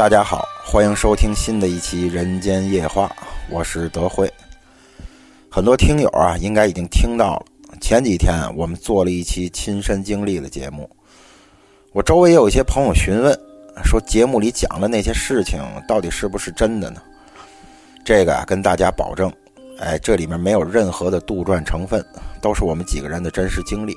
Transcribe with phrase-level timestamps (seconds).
[0.00, 3.06] 大家好，欢迎收听新的一期《人间夜话》，
[3.50, 4.32] 我是德惠。
[5.50, 7.44] 很多听友啊，应该已经听到了。
[7.82, 10.88] 前几天我们做了一期亲身经历的节目，
[11.92, 13.38] 我周围也有一些朋友询问，
[13.84, 17.02] 说节目里讲的那些事情到底是不是真的呢？
[18.02, 19.30] 这个啊，跟大家保证，
[19.78, 22.02] 哎，这里面没有任何的杜撰成分，
[22.40, 23.94] 都是我们几个人的真实经历。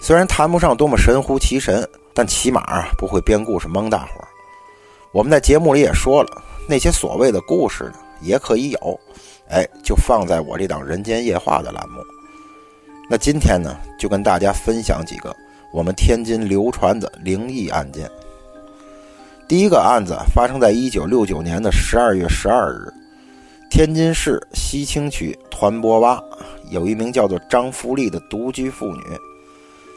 [0.00, 4.28] 虽然谈不上多么神乎其神，但起码啊不会编故事蒙大伙儿。
[5.12, 9.00] 我们在节目里也说了，那些所谓的故事呢，也可以有，
[9.50, 12.00] 哎，就放在我这档《人间夜话》的栏目。
[13.10, 15.34] 那今天呢，就跟大家分享几个
[15.70, 18.10] 我们天津流传的灵异案件。
[19.46, 22.90] 第一个案子发生在一九六九年的十二月十二日，
[23.68, 26.18] 天津市西青区团泊洼
[26.70, 29.02] 有一名叫做张福利的独居妇女，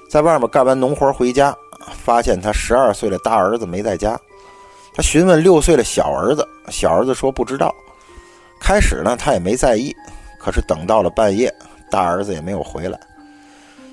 [0.09, 1.55] 在外面干完农活回家，
[2.03, 4.19] 发现她十二岁的大儿子没在家。
[4.95, 7.75] 他询问六岁的小儿子，小儿子说不知道。
[8.61, 9.93] 开始呢，他也没在意，
[10.39, 11.53] 可是等到了半夜。
[11.91, 12.99] 大儿子也没有回来，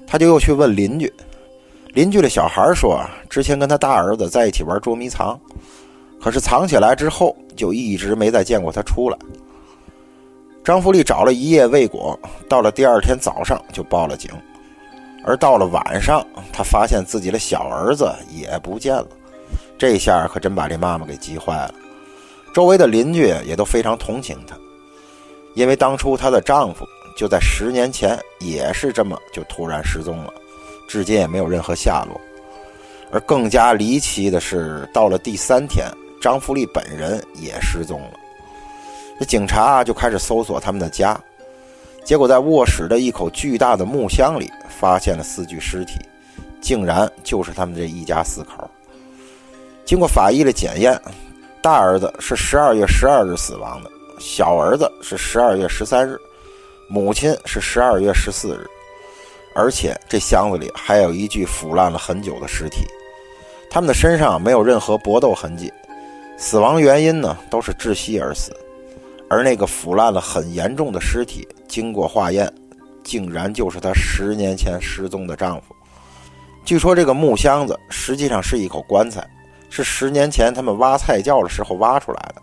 [0.06, 1.12] 他就又去问邻居。
[1.88, 5.38] 邻居的小孩说，之前跟他大儿子在一起玩捉迷藏，
[6.20, 9.18] 可是藏起来之后就一直没再见过他出来。
[10.64, 14.30] 张福利找了一夜未果，到了第二天早上就报了警。
[15.24, 19.06] 而到了晚上，他发现自己的小儿子也不见了，
[19.82, 21.74] 这下可真把这妈妈给急坏了。
[22.54, 24.56] 周围的邻居也都非常同情她，
[25.54, 26.86] 因为当初她的丈夫。
[27.16, 30.32] 就在十年前，也是这么就突然失踪了，
[30.88, 32.18] 至今也没有任何下落。
[33.10, 38.12] 而更加离奇的是，到了第三天，张福利本人也失踪了。
[39.18, 41.20] 这警察就开始搜索他们的家，
[42.04, 45.98] 结果在卧室的一口巨大的木箱里发现了四具尸体，
[46.60, 48.70] 竟然就是他们这一家四口。
[49.84, 51.00] 经过法医的检验，
[51.62, 56.18] 大儿子是十二月十二日死亡的，小儿子是十二月十三日。
[56.88, 58.66] 母亲是十二月十四日，
[59.54, 62.84] 而且这箱子里还有一具腐烂了很久的尸体，
[63.70, 65.72] 他们的身上没有任何搏斗痕迹，
[66.36, 68.54] 死亡原因呢都是窒息而死，
[69.30, 72.52] 而那个腐烂了很严重的尸体，经过化验，
[73.02, 75.74] 竟然就是她十年前失踪的丈夫。
[76.62, 79.26] 据说这个木箱子实际上是一口棺材，
[79.72, 82.42] 是十年前他们挖菜窖的时候挖出来的。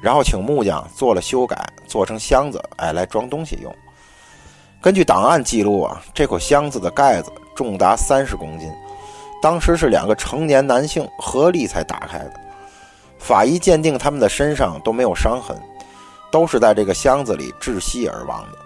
[0.00, 1.56] 然后请木匠做了修改，
[1.88, 3.74] 做成箱子，哎，来装东西用。
[4.80, 8.72] 根据档案记录啊，这口箱子的盖子重达三十公斤，
[9.42, 12.32] 当时是两个成年男性合力才打开的。
[13.18, 15.60] 法医鉴定他们的身上都没有伤痕，
[16.30, 18.58] 都是在这个箱子里窒息而亡的。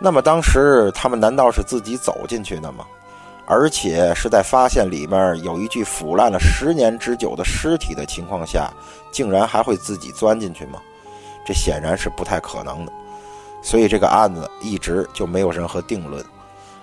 [0.00, 2.84] 那么当时他们难道是自己走进去的吗？
[3.46, 8.70] 而且是在发现里面有一具腐烂了十年之久的尸体的情况下，
[9.12, 10.80] 竟然还会自己钻进去吗？
[11.46, 12.92] 这显然是不太可能的。
[13.62, 16.24] 所以这个案子一直就没有任何定论。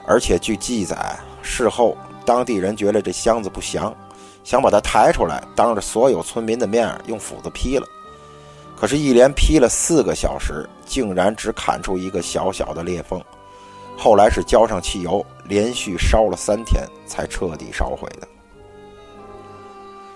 [0.05, 3.93] 而且据记载，事后当地人觉得这箱子不祥，
[4.43, 7.85] 想把它抬出来，当着所有村民的面用斧子劈了。
[8.75, 13.21] 可是，一连劈了四个小时，竟然只砍出一个小小的裂缝。
[13.97, 18.27] 后来是浇上汽油，连续烧了三天，才彻底烧毁的。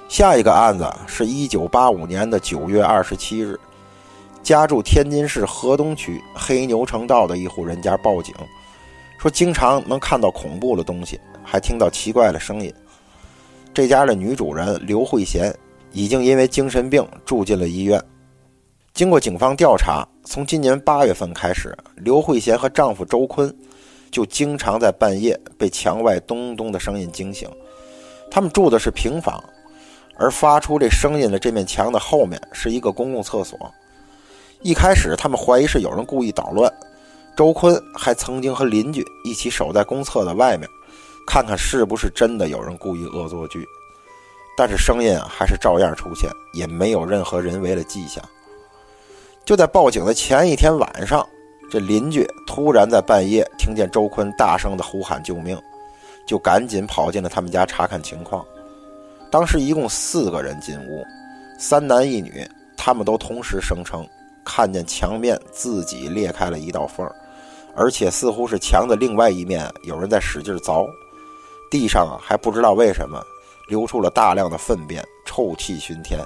[0.10, 3.60] 下一个案子是一九八五年的九月二十七日，
[4.42, 8.34] 家住天津市河东区黑牛城道的一户人家报警，
[9.20, 12.74] 说经常能看到恐怖的东西，还听到奇怪的声音。
[13.74, 15.54] 这家的女主人刘慧贤
[15.92, 18.02] 已经因为精神病住进了医院。
[18.98, 23.56] 经过警方调查，从今年八月份开始，刘慧贤和丈夫周坤。
[24.10, 27.48] 就经常在半夜被墙外咚咚的声音惊醒。
[28.32, 29.44] 他们住的是平房，
[30.18, 33.56] 而发出这声音的这面墙的后面是一个公共厕所。
[34.64, 36.74] 一开始他们怀疑是有人故意捣乱，
[37.36, 40.68] 周坤还曾经和邻居一起守在公厕的外面，
[41.28, 43.64] 看看是不是真的有人故意恶作剧。
[44.58, 48.24] 但是声音还是照样出现，也没有任何人为的迹象。
[49.48, 51.26] 就在报警的前一天晚上。
[51.72, 55.58] 这邻居突然在半夜听见周坤大声的呼喊救命，
[56.26, 58.46] 就赶紧跑进了他们家查看情况。
[59.32, 61.02] 当时一共四个人进屋，
[61.58, 62.46] 三男一女，
[62.76, 64.06] 他们都同时声称
[64.44, 67.10] 看见墙面自己裂开了一道缝，
[67.74, 70.86] 而且似乎是墙的另外一面有人在使劲凿。
[71.72, 73.22] 地上还不知道为什么
[73.70, 76.20] 流出了大量的粪便，臭气熏天。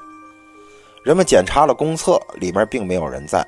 [1.04, 3.46] 人们检查了公厕，里面并没有人在。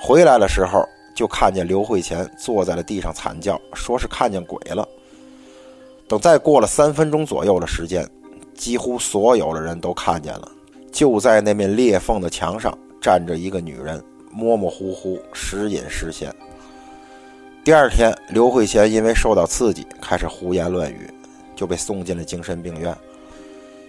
[0.00, 0.88] 回来的时候。
[1.14, 4.84] 就看见刘慧贤坐在了地上惨叫，说是看见鬼了。
[6.08, 8.04] 等再过了三分钟左右的时间，
[8.52, 10.50] 几乎所有的人都看见了，
[10.90, 16.34] 就在那面裂缝的墙上站着一个女人，模模糊糊，时隐时现。
[17.62, 21.08] 第二天，刘慧贤因为受到刺激，开始胡言乱语，
[21.54, 22.92] 就被送进了精神病院。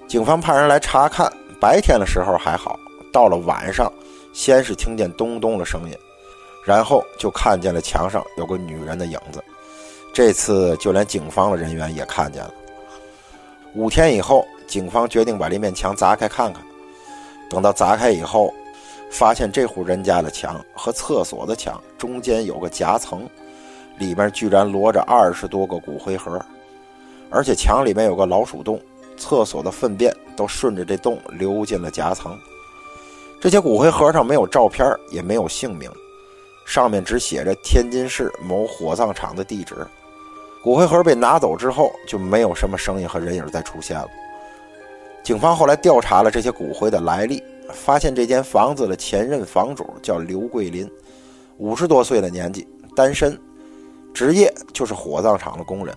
[0.08, 1.28] 警方派人来查看，
[1.60, 2.80] 白天的时候还好，
[3.12, 3.92] 到了晚上，
[4.34, 5.98] 先是听见咚咚的声音，
[6.66, 9.44] 然后就看见了墙上有个女人的影子。
[10.14, 12.54] 这次就连警方的人员也看见了。
[13.74, 16.64] 五天以后，警方决定把这面墙砸开看看。
[17.50, 18.54] 等到砸开以后，
[19.12, 23.28] 发现这户人家的墙和厕所的墙中间有个夹层。
[23.98, 26.38] 里面居然摞着二十多个骨灰盒，
[27.30, 28.78] 而且墙里面有个老鼠洞，
[29.18, 32.38] 厕所的粪便都顺着这洞流进了夹层。
[33.40, 35.92] 这些骨灰盒上没有照片，也没有姓名，
[36.66, 39.76] 上面只写着天津市某火葬场的地址。
[40.64, 44.08] 骨灰盒被拿走之后，就没有什么声音和人影再出现了。
[45.24, 50.90] 警方后来调查了这些骨灰的来历，发现这间房子的前任房主叫刘桂林，
[51.58, 53.40] 五十多岁的年纪，单身。
[54.14, 55.94] 职业就是火葬场的工人，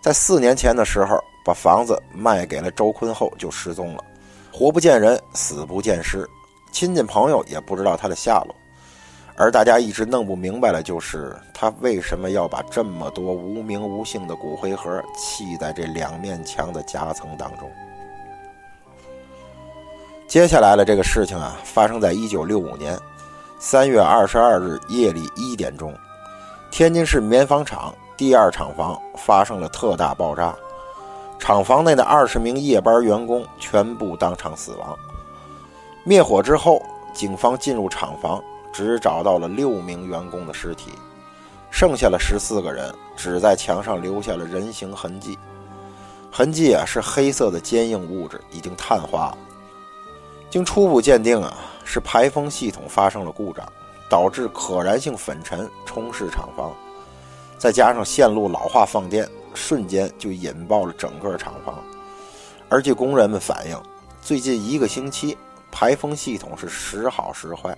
[0.00, 4.04] 在四年前的时候把房子卖给了周坤后就失踪了，
[4.52, 6.28] 活不见人，死不见尸，
[6.72, 8.54] 亲戚朋友也不知道他的下落，
[9.36, 17.70] 而大家一直弄不明白的就是他为什么要把这么多无名无姓的骨灰盒砌在这两面墙的夹层当中。
[20.26, 22.98] 接下来的这个事情啊，发生在一九六五年
[23.58, 25.92] 三月二十二日夜里一点钟。
[26.70, 30.52] 天津市棉纺厂第二厂房发生了特大爆炸，
[31.38, 34.98] 厂房内的二十名夜班员工全部当场死亡。
[36.02, 36.82] 灭火之后，
[37.14, 38.42] 警方进入厂房，
[38.72, 40.90] 只找到了六名员工的尸体，
[41.70, 45.38] 剩下了十四个人，只在墙上留下了人形痕迹。
[46.28, 49.38] 痕迹啊，是黑色的坚硬物质，已经碳化了。
[50.50, 51.54] 经初步鉴定啊，
[51.84, 53.64] 是排风系统发生了故障。
[54.10, 56.72] 导致可燃性粉尘充斥厂房，
[57.58, 61.82] 再加上线路老化放电，瞬间就引爆了整个厂房。
[62.68, 63.76] 而据工人们反映，
[64.22, 65.36] 最近一个星期
[65.70, 67.76] 排风系统是时好时坏，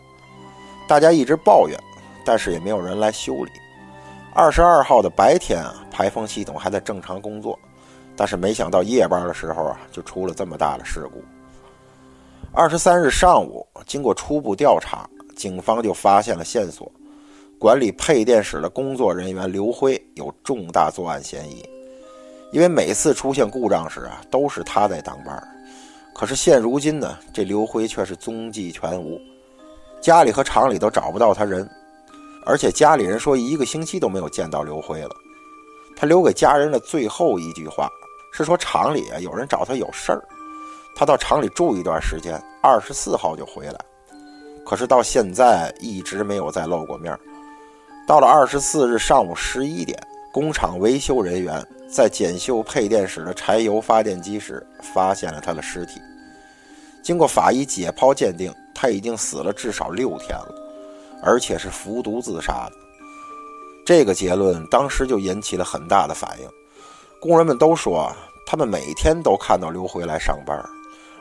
[0.87, 1.79] 大家一直抱怨，
[2.25, 3.51] 但是也没有人来修理。
[4.35, 7.59] 二十二号的白天啊，排风系统还在正常工作，
[8.15, 11.25] 但是没想到夜班的时候啊，就出了这么大的事故。
[12.53, 15.09] 二十三日上午，经过初步调查。
[15.37, 16.93] 警方就发现了线索，
[17.61, 21.63] 管理配电室的工作人员刘辉有重大作案嫌疑，
[22.53, 25.47] 因为每次出现故障时啊，都是他在当班。
[26.15, 29.21] 可是现如今呢，这刘辉却是踪迹全无，
[30.01, 31.69] 家里和厂里都找不到他人，
[32.47, 35.15] 而且家里人说一个星期都没有见到刘辉了。
[35.95, 37.91] 他留给家人的最后一句话
[38.33, 40.25] 是说厂里啊有人找他有事儿，
[40.97, 43.77] 他到厂里住一段时间，二十四号就回来。
[44.65, 47.15] 可是到现在一直没有再露过面。
[48.11, 49.97] 到了二十四日上午十一点，
[50.33, 56.03] 工厂维修人员在检修配电室的柴油发电机时，发现了他的尸体。
[57.05, 60.53] 经过法医解剖鉴定，他已经死了至少六天了，
[61.23, 62.73] 而且是服毒自杀的。
[63.87, 66.49] 这个结论当时就引起了很大的反应。
[67.21, 68.13] 工人们都说，
[68.45, 70.61] 他们每天都看到刘辉来上班。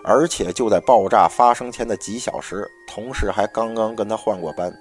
[0.04, 4.74] 而且就在爆炸发生前的几小时，同事还刚刚跟他换过班，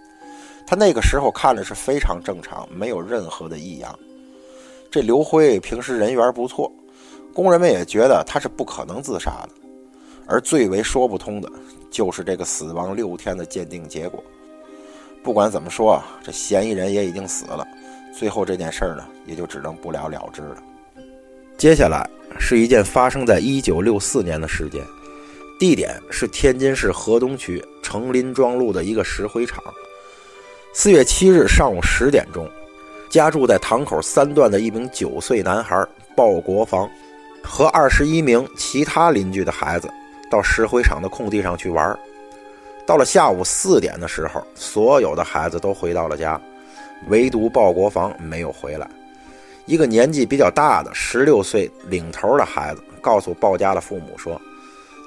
[0.69, 3.99] 他那个时候看着是非常正常，没有任何的异样。
[4.91, 6.71] 这刘辉平时人缘不错，
[7.33, 9.49] 工人们也觉得他是不可能自杀的。
[10.27, 11.51] 而最为说不通的
[11.91, 14.23] 就是这个死亡六天的鉴定结果。
[15.23, 17.67] 不管怎么说啊，这嫌疑人也已经死了，
[18.15, 20.63] 最后这件事儿呢，也就只能不了了之了。
[21.57, 22.07] 接下来
[22.39, 24.85] 是一件发生在一九六四年的事件。
[25.59, 29.65] 地点是天津市河东区成林庄路的一个石灰厂。
[30.81, 32.49] 四月七日上午十点钟，
[33.11, 36.89] 家住在堂口三段的一名九岁男孩鲍国防，
[37.43, 39.91] 和二十一名其他邻居的孩子
[40.31, 41.99] 到石灰厂的空地上去玩。
[42.87, 46.41] 到了下午四点的时候，所有的孩子都回到了家，
[47.09, 48.89] 唯独鲍国防没有回来。
[49.67, 54.41] 一个年纪比较大的十六岁领头的孩子告诉鲍家的父母说。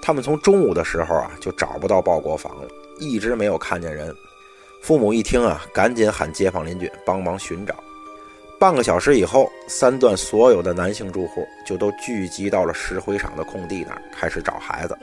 [0.02, 2.68] 他们从中午的时候啊就找不到报国防了，
[3.00, 4.14] 一直没有看见人。
[4.82, 7.76] 父母一听啊，赶紧喊街坊邻居帮忙寻找。
[8.60, 14.98] 半个小时以后，三段所有的男性住户就都聚集到了石灰厂的空地那儿，开始找孩子。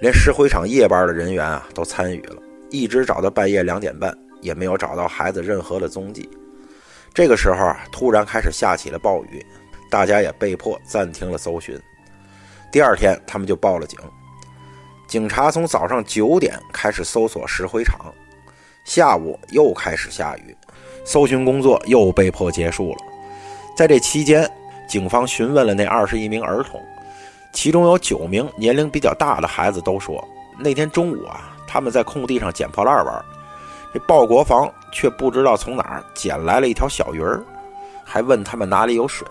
[0.00, 6.28] 连石灰厂夜班的人员啊都参与了，一直找到半夜两点半，也没有找到孩子任何的踪迹。
[7.14, 9.44] 这个时候啊，突然开始下起了暴雨，
[9.90, 11.78] 大家也被迫暂停了搜寻。
[12.72, 13.98] 第二天，他们就报了警。
[15.06, 18.12] 警察从早上九点开始搜索石灰厂，
[18.84, 20.56] 下午又开始下雨，
[21.04, 22.98] 搜寻工作又被迫结束了。
[23.76, 24.50] 在这期间，
[24.88, 26.80] 警方询问了那二十一名儿童，
[27.52, 30.22] 其中有九名年龄比较大的孩子都说，
[30.58, 33.24] 那天中午啊，他们在空地上捡破烂玩，
[33.94, 37.42] 这鲍国防却不知道从哪儿捡来了一条小鱼儿，
[38.04, 39.26] 还问他们哪里有水，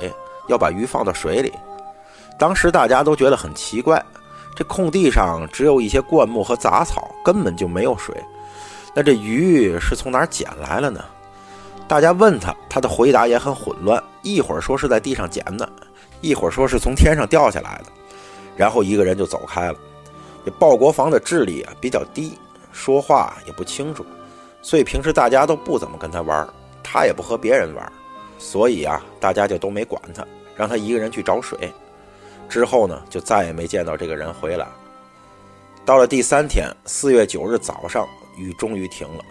[0.47, 1.53] 要把鱼放到水里。
[2.39, 4.03] 当时大家都觉得很奇怪，
[4.55, 8.15] 这空地上只有一些灌木和杂草，根本就没有水，
[8.93, 11.03] 那这鱼是从哪儿捡来了呢？
[11.87, 15.69] 大家问他，他的回答也很混乱，一会儿说是在地上捡的，
[16.21, 17.91] 一会儿说是从天上掉下来的，
[18.55, 19.77] 然后一个人就走开了。
[20.45, 22.37] 这鲍国防的智力啊比较低，
[22.71, 24.05] 说话也不清楚，
[24.61, 26.47] 所以平时大家都不怎么跟他玩，
[26.81, 27.91] 他也不和别人玩，
[28.37, 31.71] 所以啊，大家就都没管他，让他一个人去找水。
[32.49, 34.67] 之后呢，就再也没见到这个人回来。
[35.85, 38.07] 到了第三天，四月九日早上，
[38.41, 39.23] 雨终于停了。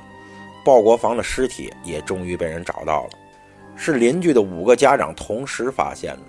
[0.65, 3.11] 鲍国防的尸体也终于被人找到了，
[3.77, 6.23] 是邻居的五个家长同时发现的，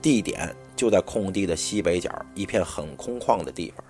[0.00, 3.84] 地点就在空地的西北角一片很空旷的地方。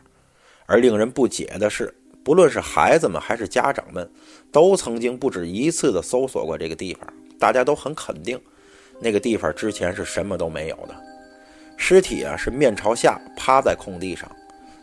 [0.64, 4.10] 而令人不解的是，不论是孩子们还是家长们，
[4.50, 7.06] 都曾经不止一次的搜索过这个地方，
[7.38, 8.40] 大家都很肯定，
[8.98, 10.94] 那个地方之前是什么都没有的。
[11.76, 14.28] 尸体啊是面朝下趴在空地上，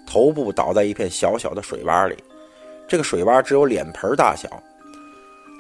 [0.06, 2.16] 头部倒在一片小小的水洼里，
[2.88, 4.50] 这个水洼只有脸盆大小。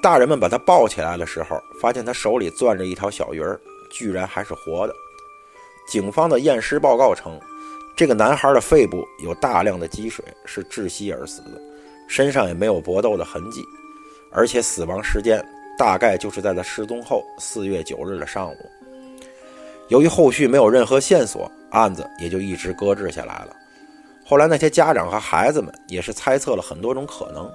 [0.01, 4.94] 大人们把他抱起来的时候，发现他手里攥着一条小鱼儿，居然还是活的。
[5.88, 7.39] 警方的验尸报告称，
[7.96, 11.62] 这个男孩的肺部有大量的积水，是窒息而死的，
[12.08, 13.63] 身上也没有搏斗的痕迹，
[14.32, 15.46] 而且死亡时间
[15.77, 18.58] 大概就是在他失踪后四月九日的上午。
[19.89, 23.56] 由于后续没有任何线索，案子也就一直搁置下来了。
[24.25, 27.51] 后来那些家长和孩子们也是猜测了很多种可能。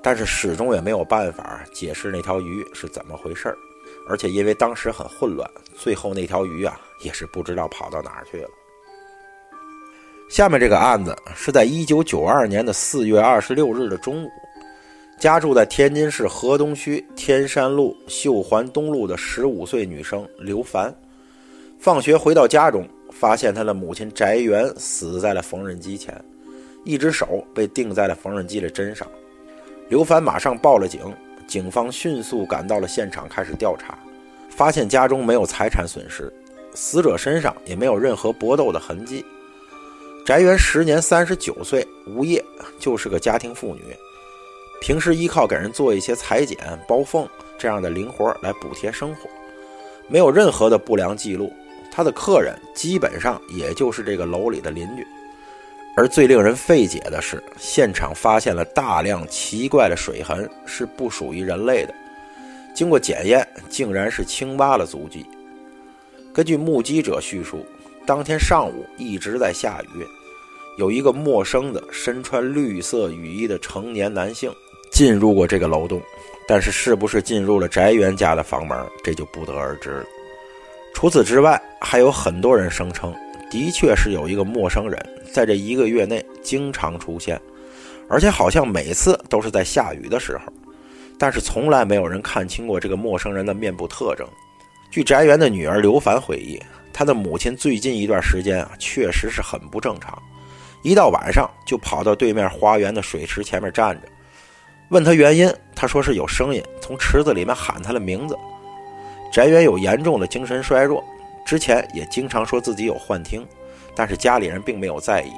[0.00, 3.58] 但是始终也没有办法解释那条鱼是怎么回事儿，
[4.08, 8.48] 而且因为当时很混乱，最后那条鱼啊也是不知道跑到哪儿去了。
[10.30, 14.28] 下面这个案子是在一九九二年的四月二十六日的中午，
[15.18, 20.94] 家住在天津市河东区天山路秀环东路的十五岁女生刘凡，
[21.80, 26.14] 放学回到家中，发现他的母亲翟元死在了缝纫机前，
[26.84, 29.06] 一只手被钉在了缝纫机的针上。
[29.88, 31.00] 刘凡马上报了警，
[31.46, 33.98] 警方迅速赶到了现场，开始调查，
[34.50, 36.32] 发现家中没有财产损失，
[36.74, 39.24] 死者身上也没有任何搏斗的痕迹。
[40.26, 42.44] 翟元时年三十九岁，无业，
[42.78, 43.82] 就是个家庭妇女，
[44.82, 49.22] 平时依靠给人做一些裁剪、包缝这样的零活来补贴生活，
[50.06, 51.50] 没有任何的不良记录。
[51.98, 55.04] 他的客人基本上也就是这个楼里的邻居。
[55.96, 61.94] 而最令人费解的是，现场发现了大量奇怪的水痕，是不属于人类的。
[62.72, 65.26] 经过检验，竟然是青蛙的足迹。
[66.32, 67.66] 根据目击者叙述，
[68.06, 70.06] 当天上午一直在下雨，
[70.78, 74.52] 有一个陌生的身穿绿色雨衣的成年男性
[74.92, 76.00] 进入过这个楼栋，
[76.46, 80.04] 但是是不是进入了翟元家的房门，这就不得而知了。
[80.94, 83.14] 除此之外，还有很多人声称。
[83.50, 84.98] 的确是有一个陌生人
[85.32, 87.40] 在这一个月内经常出现，
[88.06, 90.52] 而且好像每次都是在下雨的时候，
[91.18, 94.28] 但是从来没有人看清过这个陌生人的面部特征。
[94.90, 96.60] 据翟元的女儿刘凡回忆，
[96.92, 100.22] 她的母亲最近一段时间啊，确实是很不正常，
[100.82, 104.08] 一到晚上就跑到对面花园的水池前面站着。
[104.90, 108.36] 问他原因，他说是有声音从池子里面喊他的名字。
[109.30, 111.02] 翟元有严重的精神衰弱。
[111.44, 113.46] 之前也经常说自己有幻听，
[113.94, 115.32] 但是家里人并没有在意。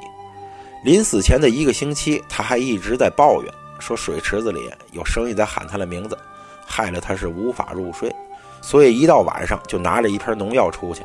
[0.82, 6.18] 临死前的一个星期，他还一直在抱怨，说水池子里有声音在喊他的名字，
[6.66, 8.12] 害了他是无法入睡，
[8.60, 11.02] 所以一到晚上就拿着一瓶农药出去。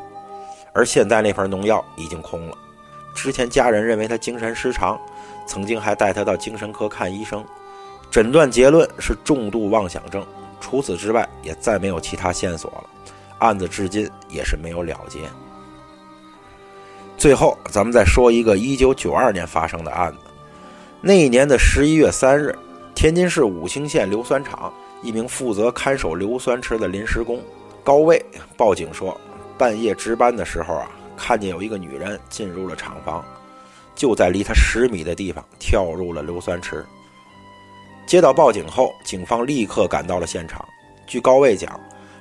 [0.74, 2.58] 而现在那瓶农药已经空了。
[3.14, 5.00] 之前家人认为他精神失常，
[5.46, 7.46] 曾经还带他到精神科看医生，
[8.10, 10.26] 诊断结论是重度妄想症。
[10.66, 12.90] 除此之外，也再没有其他线索了。
[13.38, 15.20] 案子至今也是没有了结。
[17.20, 20.18] 最后，咱们再说一个1992年发生的案子。
[21.02, 22.58] 那一年的11月3日，
[22.96, 27.40] 天津市武清县硫酸厂一名负责看守硫酸池的临时工
[27.84, 28.20] 高卫
[28.58, 29.16] 报警说，
[29.60, 33.24] 半夜值班的时候啊，看见有一个女人进入了厂房，
[33.94, 36.84] 就在离他十米的地方跳入了硫酸池。
[38.16, 40.66] 接到报警后，警方立刻赶到了现场。
[41.06, 41.78] 据高卫讲。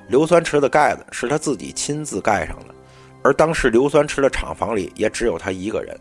[0.09, 2.75] 硫酸池的盖子是他自己亲自盖上的，
[3.23, 5.97] 而当时硫酸池的厂房里也只有他一个人。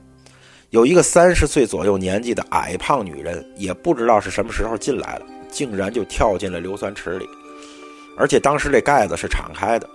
[0.71, 7.25] 有一个三十岁左右年纪的矮胖女人，也不知道是什么时候进来了，竟然就跳进了硫酸池里，
[8.17, 9.87] 而且当时这盖子是敞开的。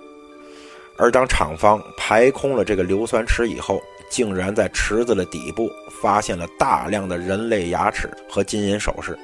[0.96, 5.68] 而当厂方排空了这个硫酸池以后，竟然在池子的底部
[6.00, 9.18] 发现了大量的人类牙齿和金银首饰，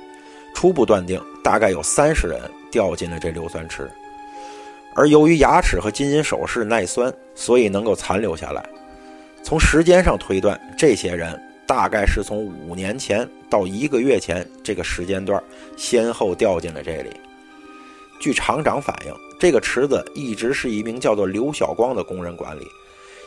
[0.54, 3.90] 初步断定大概有三十人掉进了这硫酸池。
[4.96, 8.64] 而由于牙齿和金银首饰耐酸，所以能够残留下来。
[9.42, 15.42] 从时间上推断，这些人大概是从五年前到一个月前这个时间段
[15.76, 17.10] 先后掉进了这里。
[18.20, 22.66] 据厂长反映，这个池子一直是一名叫做刘晓光的工人管理。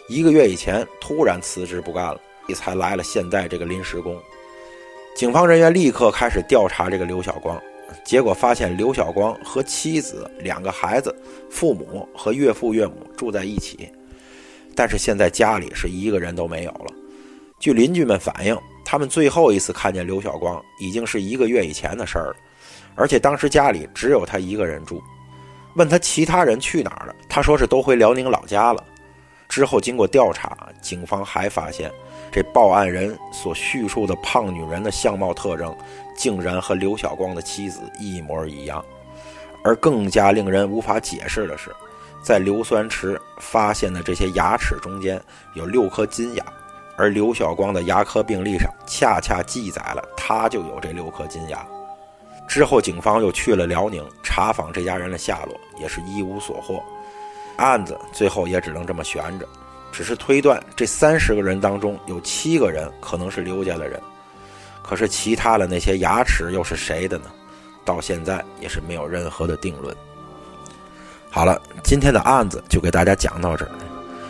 [0.07, 2.19] 一个月以前突然辞职不干了，
[2.55, 4.17] 才来了现在这个临时工。
[5.17, 7.59] 警方人员立刻开始调查这个刘晓光，
[8.05, 11.11] 结果发现刘晓光和妻子、两个孩子、
[11.49, 13.91] 父母和岳父岳母住在一起，
[14.75, 16.93] 但是现在家里是一个人都没有了。
[17.57, 18.55] 据邻居们反映，
[18.85, 22.35] 他们最后一次看见刘晓光已经是一个月以前的事儿了。
[22.93, 25.01] 而且当时家里只有他一个人住，
[25.77, 28.83] 问他其他人去哪儿了，他说是都回辽宁老家了。
[29.49, 31.91] 之后经过调查，警方还发现，
[32.31, 35.75] 这报案人所叙述的胖女人的相貌特征，
[36.15, 38.83] 竟然和刘晓光的妻子一模一样。
[39.63, 41.75] 而更加令人无法解释的是，
[42.21, 45.21] 在硫酸池发现的这些牙齿中间
[45.55, 46.45] 有六颗金牙，
[46.97, 51.65] 而刘晓光的牙科病历上恰恰记载了他就有这六颗金牙。
[52.47, 56.81] 之后，警方又去了辽宁查访这家人的下落，也是一无所获。
[57.57, 59.45] 案子最后也只能这么悬着，
[59.97, 63.99] 只是推断这三十个人当中有七个人可能是刘家的人。
[64.83, 67.25] 可是其他的那些牙齿又是谁的呢？
[67.83, 69.95] 到现在也是没有任何的定论。
[71.31, 73.71] 好了，今天的案子就给大家讲到这儿。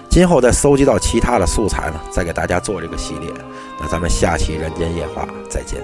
[0.09, 3.29] 今后再搜集到其他的素材呢，再给大家做这个系列。
[3.77, 5.83] 那咱们下期《人间夜话》再见。